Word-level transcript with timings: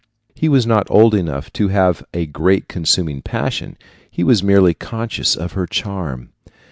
He 0.33 0.49
was 0.49 0.65
not 0.65 0.89
old 0.89 1.13
enough 1.13 1.53
to 1.53 1.67
have 1.67 2.03
a 2.11 2.25
great 2.25 2.67
consuming 2.67 3.21
passion, 3.21 3.77
he 4.09 4.23
was 4.23 4.41
merely 4.41 4.73
conscious 4.73 5.35
of 5.35 5.51
her 5.51 5.67
charm. 5.67 6.29